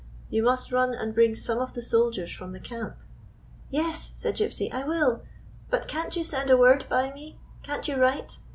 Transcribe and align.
You 0.31 0.41
must 0.41 0.71
run 0.71 0.95
and 0.95 1.13
bring 1.13 1.35
some 1.35 1.59
of 1.59 1.75
the 1.75 1.83
soldiers 1.83 2.31
from 2.33 2.53
the 2.53 2.59
camp."" 2.59 2.95
Yes," 3.69 4.11
said 4.15 4.35
Gypsy," 4.35 4.73
I 4.73 4.83
will. 4.83 5.21
But 5.69 5.87
can't 5.87 6.15
you 6.15 6.23
send 6.23 6.49
a 6.49 6.57
word 6.57 6.87
by 6.89 7.13
me? 7.13 7.39
Can't 7.61 7.87
you 7.87 7.97
write 7.97 8.39